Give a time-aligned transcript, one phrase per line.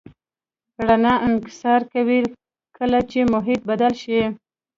[0.87, 2.19] رڼا انکسار کوي
[2.77, 4.21] کله چې محیط بدل شي.